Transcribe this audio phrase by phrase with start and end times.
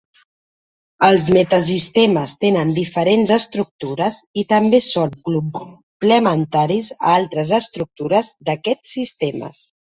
[1.07, 9.65] Els metasistemes tenen diferents estructures i també són complementaris a altres estructures d'aquests sistemes.